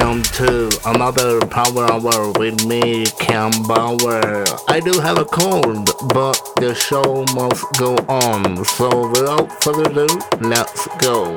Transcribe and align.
Welcome 0.00 0.22
to 0.22 0.70
another 0.86 1.40
Power 1.46 1.84
Hour 1.90 2.32
with 2.38 2.64
me, 2.66 3.04
Ken 3.18 3.50
Bauer. 3.64 4.44
I 4.68 4.80
do 4.80 4.98
have 4.98 5.18
a 5.18 5.24
cold, 5.24 5.90
but 6.14 6.40
the 6.56 6.74
show 6.74 7.24
must 7.34 7.64
go 7.78 7.96
on. 8.08 8.64
So 8.64 9.08
without 9.08 9.62
further 9.62 9.90
ado, 9.90 10.06
let's 10.40 10.86
go. 10.98 11.36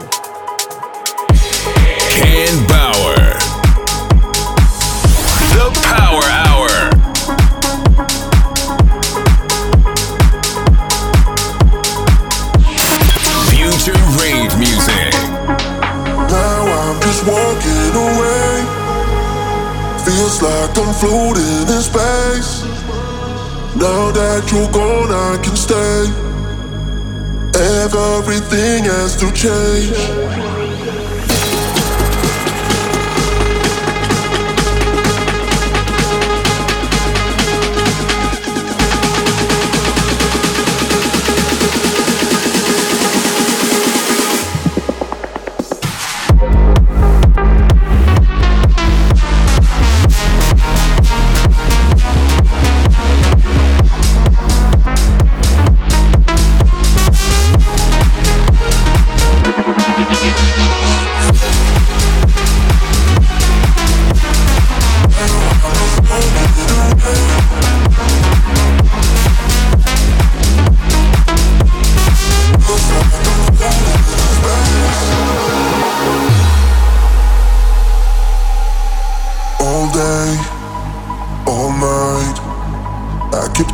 Ken 2.09 2.67
Bauer. 2.67 3.37
The 5.53 5.81
Power 5.83 6.23
Hour. 6.23 6.52
Like 20.43 20.77
I'm 20.77 20.93
floating 20.93 21.67
in 21.73 21.81
space. 21.81 22.63
Now 23.79 24.11
that 24.11 24.43
you're 24.51 24.71
gone, 24.71 25.11
I 25.11 25.39
can 25.41 25.55
stay. 25.55 26.03
Everything 27.55 28.83
has 28.83 29.15
to 29.21 29.31
change. 29.31 30.52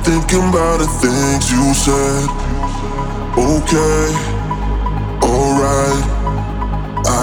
Thinking 0.10 0.50
about 0.50 0.80
the 0.80 0.88
things 0.88 1.52
you 1.52 1.74
said. 1.74 2.30
Okay, 3.38 4.39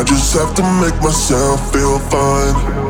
just 0.06 0.34
have 0.34 0.55
to 0.55 0.62
make 0.81 0.94
myself 1.03 1.72
feel 1.72 1.99
fine. 1.99 2.85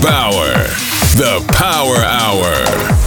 Bauer, 0.00 0.54
the 1.16 1.44
Power 1.48 1.96
Hour. 1.96 2.97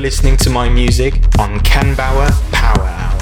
Listening 0.00 0.34
to 0.38 0.48
my 0.48 0.66
music 0.66 1.14
on 1.38 1.60
Ken 1.60 1.94
Bauer 1.94 2.30
Power 2.52 2.84
Hour. 2.84 3.18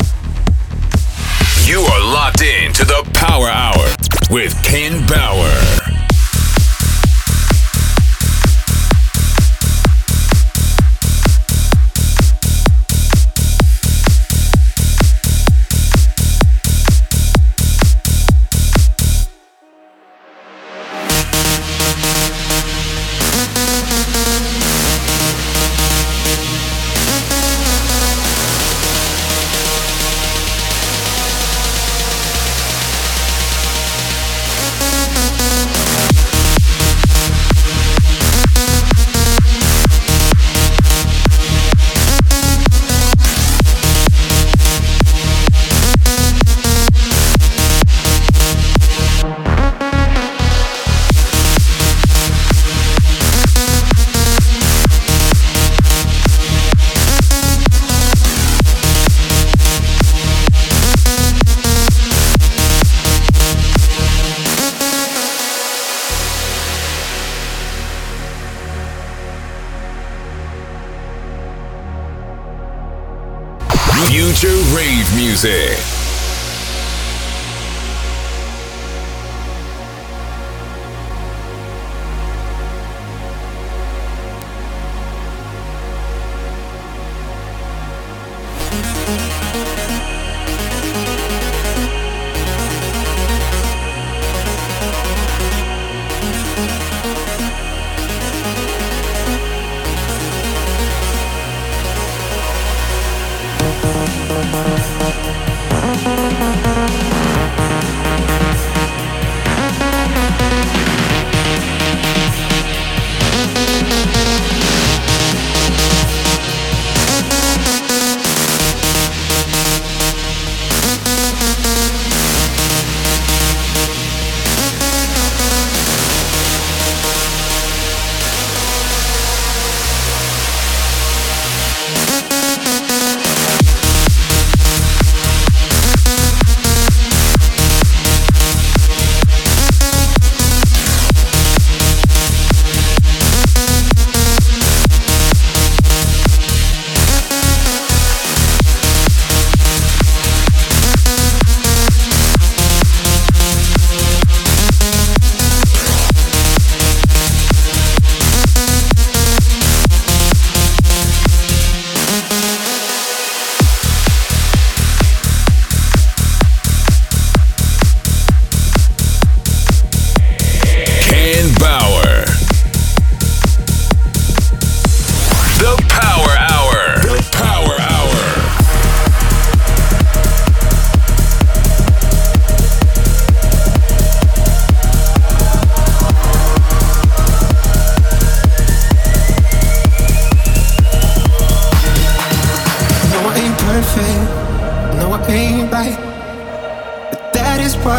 You 1.64 1.80
are 1.80 2.12
locked 2.12 2.40
in 2.40 2.72
to 2.74 2.84
the 2.84 3.08
Power 3.14 3.48
Hour 3.48 3.84
with 4.30 4.54
Ken 4.62 5.04
Bauer. 5.08 5.77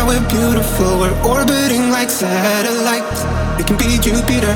we're 0.09 0.27
beautiful, 0.27 0.97
we're 0.99 1.13
orbiting 1.21 1.91
like 1.91 2.09
satellites. 2.09 3.21
We 3.57 3.63
can 3.63 3.77
be 3.77 3.99
Jupiter, 4.01 4.55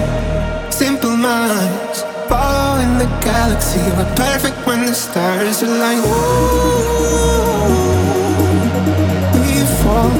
simple 0.72 1.16
minds. 1.16 2.02
following 2.28 2.90
in 2.90 2.98
the 2.98 3.10
galaxy, 3.22 3.84
we're 3.98 4.16
perfect 4.16 4.58
when 4.66 4.86
the 4.88 4.96
stars 4.96 5.62
align. 5.62 6.00
Ooh, 6.00 6.10
we 9.38 9.48
fall, 9.82 10.12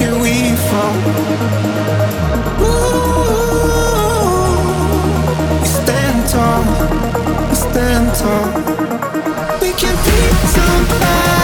here 0.00 0.18
we 0.24 0.34
fall. 0.68 0.96
Ooh, 2.64 3.26
we 5.60 5.68
stand 5.80 6.18
tall, 6.32 6.64
we 7.50 7.56
stand 7.68 8.08
tall. 8.20 8.48
We 9.60 9.70
can 9.80 9.96
be 10.06 10.18
somebody. 10.56 11.35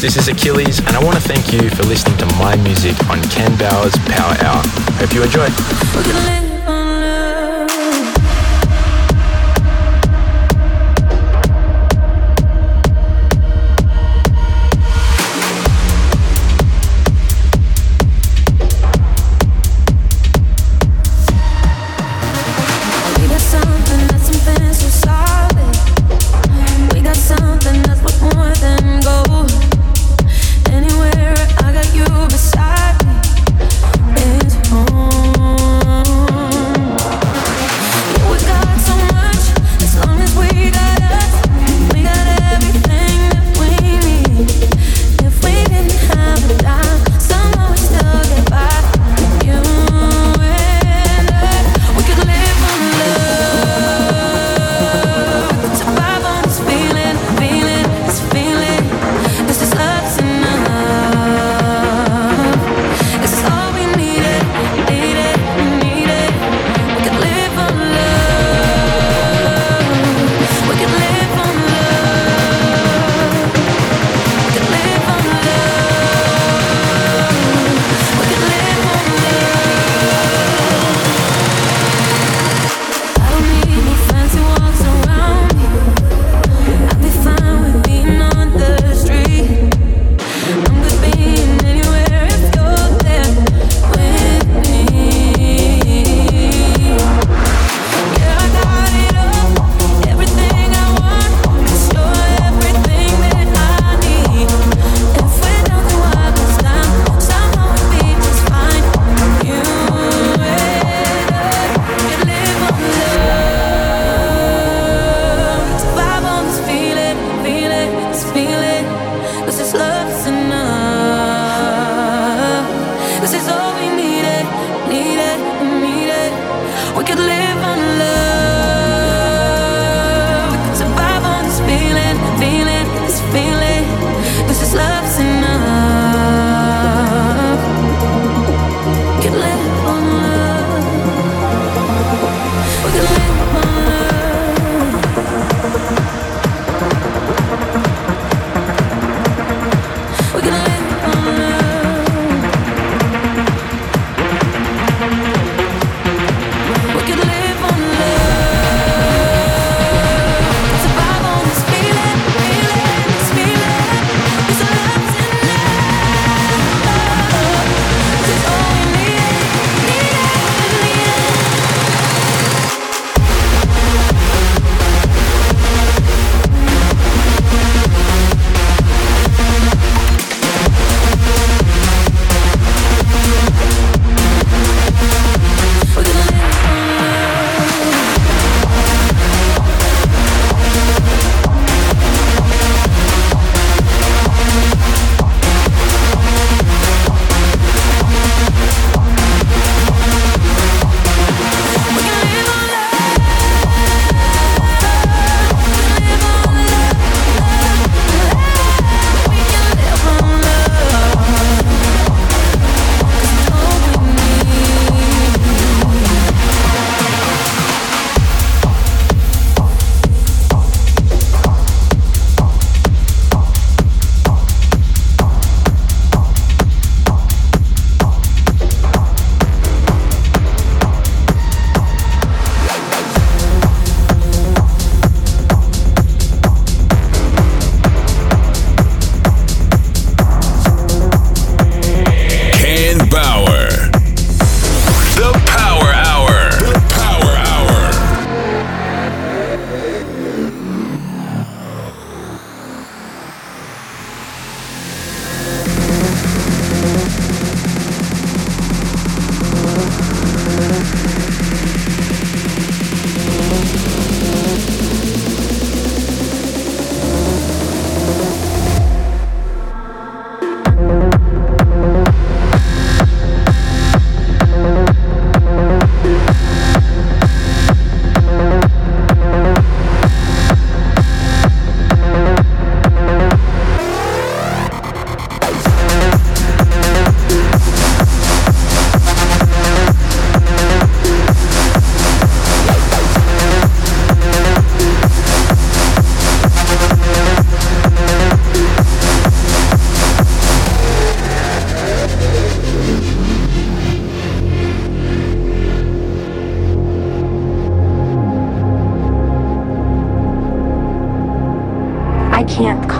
This 0.00 0.16
is 0.16 0.28
Achilles, 0.28 0.78
and 0.78 0.96
I 0.96 1.04
want 1.04 1.16
to 1.16 1.22
thank 1.22 1.52
you 1.52 1.68
for 1.68 1.82
listening 1.82 2.16
to 2.18 2.26
my 2.36 2.56
music 2.56 2.96
on 3.10 3.20
Ken 3.24 3.54
Bauer's 3.58 3.94
Power 4.08 4.34
Hour. 4.40 4.62
Hope 4.96 5.12
you 5.12 5.22
enjoy. 5.22 6.49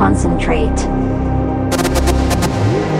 Concentrate. 0.00 0.74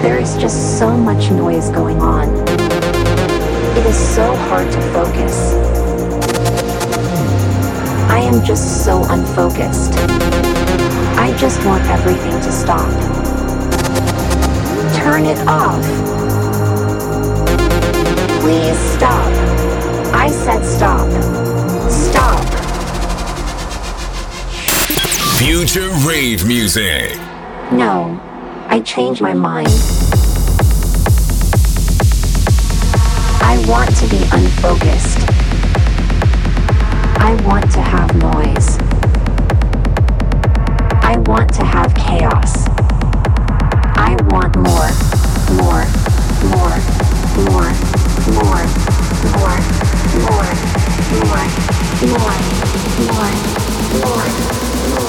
There 0.02 0.18
is 0.18 0.36
just 0.36 0.78
so 0.78 0.94
much 0.94 1.30
noise 1.30 1.70
going 1.70 1.98
on. 2.02 2.28
It 3.78 3.86
is 3.86 3.96
so 3.96 4.36
hard 4.36 4.70
to 4.70 4.80
focus. 4.92 5.54
I 8.10 8.18
am 8.18 8.44
just 8.44 8.84
so 8.84 9.02
unfocused. 9.08 9.94
I 11.16 11.34
just 11.38 11.64
want 11.64 11.82
everything 11.86 12.32
to 12.32 12.52
stop. 12.52 12.90
Turn 14.94 15.24
it 15.24 15.38
off. 15.48 15.82
Please 18.42 18.78
stop. 18.94 19.32
I 20.12 20.28
said 20.28 20.62
stop. 20.66 21.10
Stop. 21.90 22.60
Future 25.40 25.88
rave 26.07 26.46
music. 26.46 27.16
No, 27.72 28.20
I 28.68 28.83
changed 28.85 29.22
my 29.22 29.33
mind. 29.33 29.68
I 33.40 33.57
want 33.66 33.96
to 33.96 34.07
be 34.09 34.18
unfocused. 34.33 35.18
I 37.18 37.33
want 37.46 37.72
to 37.72 37.81
have 37.81 38.14
noise. 38.16 38.76
I 41.03 41.16
want 41.24 41.50
to 41.55 41.64
have 41.64 41.94
chaos. 41.94 42.66
I 43.96 44.16
want 44.29 44.55
more, 44.57 44.90
more, 45.57 45.87
more, 46.53 46.76
more, 47.40 47.72
more, 48.29 48.61
more, 48.61 48.61
more, 49.40 49.57
more, 51.24 51.48
more, 52.05 52.37
more, 53.09 53.31
more. 54.05 54.99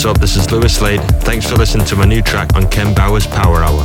What's 0.00 0.16
up? 0.16 0.18
This 0.18 0.36
is 0.36 0.50
Lewis 0.50 0.78
Laite. 0.78 1.06
Thanks 1.24 1.46
for 1.46 1.56
listening 1.56 1.84
to 1.88 1.94
my 1.94 2.06
new 2.06 2.22
track 2.22 2.56
on 2.56 2.66
Ken 2.70 2.94
Bauer's 2.94 3.26
Power 3.26 3.56
Hour. 3.56 3.84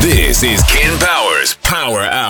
This 0.00 0.42
is 0.42 0.62
Ken 0.62 0.98
Bauer's 0.98 1.54
Power 1.56 2.00
Hour. 2.00 2.27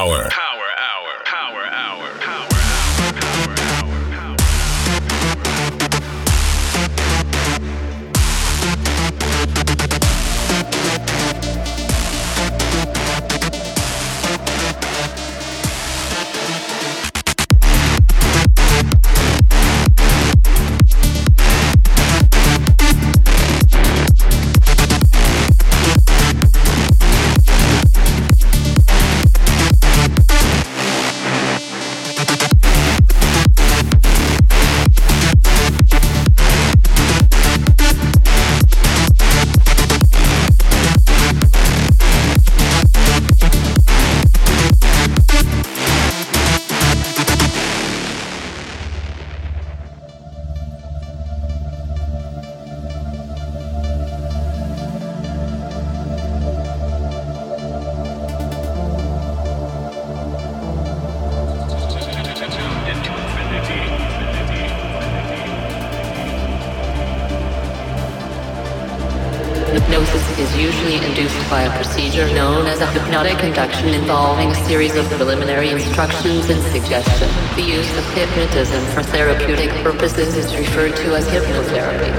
Involving 71.39 71.67
a 71.67 71.71
procedure 71.77 72.27
known 72.35 72.67
as 72.67 72.81
a 72.81 72.87
hypnotic 72.91 73.43
induction 73.45 73.89
involving 73.95 74.51
a 74.51 74.55
series 74.67 74.95
of 74.97 75.07
preliminary 75.17 75.71
instructions 75.71 76.51
and 76.51 76.61
suggestions. 76.73 77.33
The 77.55 77.63
use 77.63 77.91
of 77.97 78.05
hypnotism 78.15 78.83
for 78.93 79.03
therapeutic 79.03 79.71
purposes 79.83 80.37
is 80.37 80.55
referred 80.57 80.97
to 80.97 81.15
as 81.15 81.27
hypnotherapy. 81.29 82.11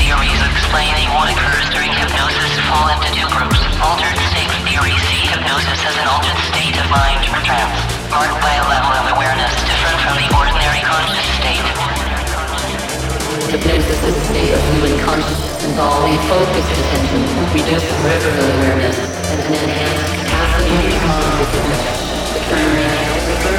Theories 0.00 0.42
explaining 0.54 1.08
what 1.12 1.28
occurs 1.28 1.68
during 1.70 1.92
hypnosis 1.92 2.52
fall 2.72 2.88
into 2.88 3.08
two 3.12 3.28
groups. 3.28 3.60
Altered 3.84 4.18
state 4.32 4.50
theory 4.64 4.96
see 5.12 5.28
hypnosis 5.28 5.80
as 5.84 5.96
an 6.00 6.08
altered 6.08 6.40
state 6.50 6.76
of 6.78 6.86
mind 6.88 7.20
or 7.30 7.40
trance, 7.44 7.78
marked 8.10 8.38
by 8.40 8.54
a 8.58 8.64
level 8.66 8.92
of 8.96 9.04
awareness 9.14 9.52
different 9.68 9.98
from 10.02 10.16
the 10.18 10.28
ordinary 10.34 10.80
conscious 10.82 11.28
state 11.38 12.13
the 13.54 13.62
is 13.86 14.00
that 14.02 14.10
state 14.26 14.50
of 14.50 14.58
human 14.74 14.98
consciousness 15.06 15.62
involve 15.62 16.10
a 16.10 16.18
focused 16.26 16.74
attention, 16.74 17.22
reduced 17.54 17.86
peripheral 18.02 18.50
awareness, 18.58 18.98
and 18.98 19.38
an 19.46 19.54
enhanced 19.62 20.10
capacity 20.26 20.74
to 20.74 20.98
conscious 21.06 21.46
perception. 21.62 22.34
The 22.34 22.42
primary 22.50 22.98
is 23.14 23.30
the 23.30 23.54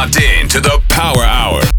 locked 0.00 0.16
in 0.16 0.48
to 0.48 0.60
the 0.60 0.80
Power 0.88 1.22
Hour. 1.22 1.69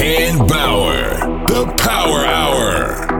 Was 0.00 0.40
another 0.40 1.72
power 1.76 2.24
hour 2.24 3.17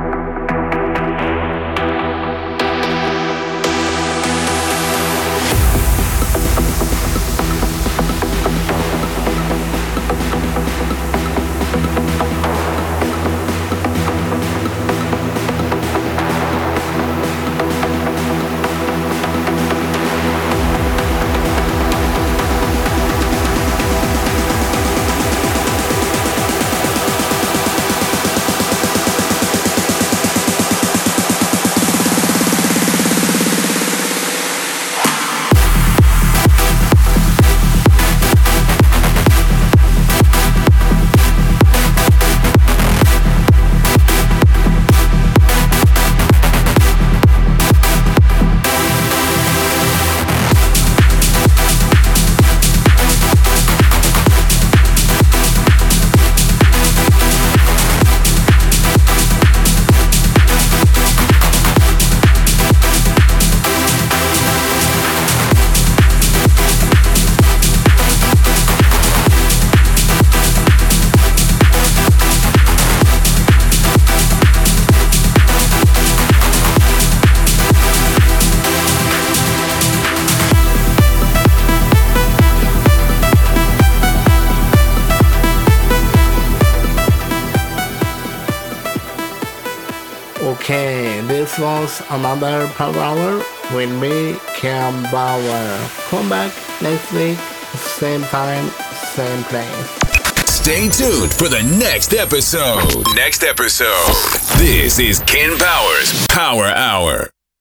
with 93.73 93.91
me, 94.01 94.37
Ken 94.55 95.03
Bauer. 95.11 95.89
Come 96.09 96.29
back 96.29 96.53
next 96.81 97.13
week, 97.13 97.39
same 97.77 98.23
time, 98.23 98.69
same 99.15 99.45
place. 99.45 99.99
Stay 100.47 100.89
tuned 100.89 101.33
for 101.33 101.49
the 101.49 101.63
next 101.79 102.15
episode. 102.15 103.05
Next 103.15 103.43
episode. 103.43 104.15
This 104.59 104.99
is 104.99 105.21
Ken 105.21 105.57
Bauer's 105.59 106.27
Power 106.29 106.65
Hour. 106.65 107.31